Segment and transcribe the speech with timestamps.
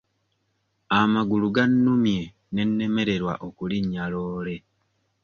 [0.99, 2.21] Amagulu gannumye
[2.53, 4.55] ne nnemererwa okulinnya loole.